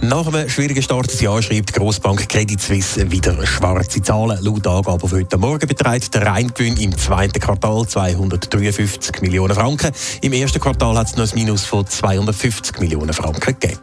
[0.00, 4.38] Nach einem schwierigen Start des Jahres schreibt die Grossbank Credit Suisse wieder schwarze Zahlen.
[4.42, 9.90] Laut Angaben von heute Morgen beträgt der Reingewinn im zweiten Quartal 253 Millionen Franken.
[10.22, 13.80] Im ersten Quartal hat es noch ein Minus von 250 Millionen Franken gegeben.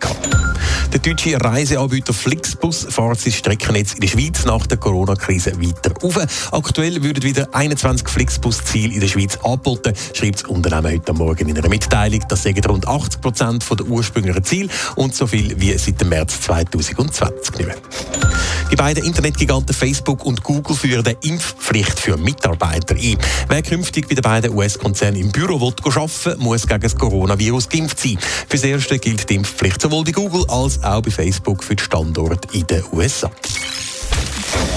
[0.94, 6.17] Der deutsche Reiseanbieter Flixbus fährt sein Streckennetz in der Schweiz nach der Corona-Krise weiter auf.
[6.53, 11.58] Aktuell würden wieder 21 Flixbus-Ziele in der Schweiz angeboten, schreibt das Unternehmen heute Morgen in
[11.58, 12.22] einer Mitteilung.
[12.30, 17.58] Das sind rund 80 Prozent der ursprünglichen Ziele und so viel wie seit März 2020
[17.58, 17.76] nicht mehr.
[18.72, 23.18] Die beiden Internetgiganten Facebook und Google führen eine Impfpflicht für Mitarbeiter ein.
[23.48, 28.00] Wer künftig bei den beiden US-Konzernen im Büro will arbeiten muss gegen das Coronavirus geimpft
[28.00, 28.17] sein.
[28.50, 32.53] Fürs Erste gilt die Impfpflicht sowohl bei Google als auch bei Facebook für den Standort
[32.53, 33.30] in den USA.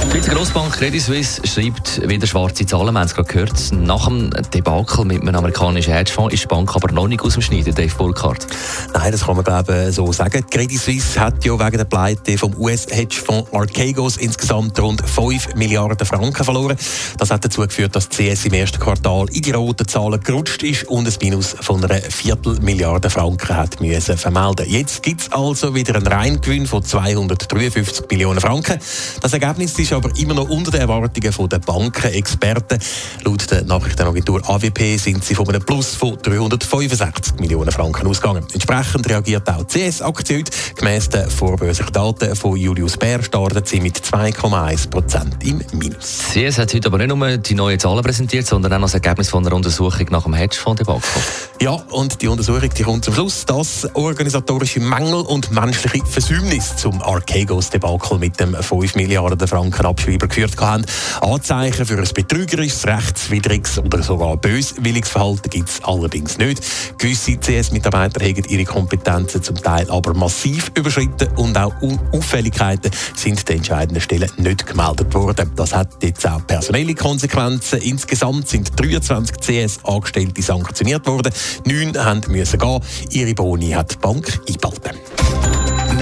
[0.09, 2.95] Die Schweizer Grossbank Credit Suisse schreibt wieder schwarze Zahlen.
[2.95, 3.73] Wir haben es gerade gehört.
[3.73, 7.43] Nach dem Debakel mit einem amerikanischen Hedgefonds ist die Bank aber noch nicht aus dem
[7.43, 8.47] Schneiden, Dave Burkhardt.
[8.95, 10.45] Nein, das kann man glaube so sagen.
[10.51, 16.07] Die Credit Suisse hat ja wegen der Pleite vom US-Hedgefonds Archegos insgesamt rund 5 Milliarden
[16.07, 16.77] Franken verloren.
[17.19, 20.63] Das hat dazu geführt, dass die CS im ersten Quartal in die roten Zahlen gerutscht
[20.63, 24.67] ist und ein Minus von einer Viertelmilliarde Franken hat müssen vermelden.
[24.69, 28.79] Jetzt gibt es also wieder einen Reingewinn von 253 Millionen Franken.
[29.21, 32.79] Das Ergebnis ist aber immer noch unter den Erwartungen der Bankenexperten.
[33.25, 38.47] Laut der Nachrichtenagentur AWP sind sie von einem Plus von 365 Millionen Franken ausgegangen.
[38.53, 40.53] Entsprechend reagiert auch die CS-Aktie heute.
[40.77, 46.19] Gemäss den vorbörslichen Daten von Julius Bär startet sie mit 2,1 Prozent im Minus.
[46.33, 49.45] CS hat heute aber nicht nur die neuen Zahlen präsentiert, sondern auch das Ergebnis von
[49.45, 51.03] einer Untersuchung nach dem Hedgefonds-Debakel.
[51.61, 57.03] Ja, und die Untersuchung die kommt zum Schluss, dass organisatorische Mängel und menschliche Versäumnisse zum
[57.03, 60.85] Archegos-Debakel mit dem 5 Milliarden Franken Abschreiber geführt haben.
[61.21, 66.63] Anzeichen für ein betrügerisches, rechtswidriges oder sogar böswilliges Verhalten gibt es allerdings nicht.
[66.99, 71.75] Gewisse CS-Mitarbeiter haben ihre Kompetenzen zum Teil aber massiv überschritten und auch
[72.13, 75.51] Auffälligkeiten sind den entscheidenden Stellen nicht gemeldet worden.
[75.57, 77.81] Das hat jetzt auch personelle Konsequenzen.
[77.81, 81.33] Insgesamt sind 23 CS-Angestellte sanktioniert worden.
[81.65, 82.81] Neun haben müssen gehen.
[83.11, 85.18] Ihre Boni hat die Bank einbehalten.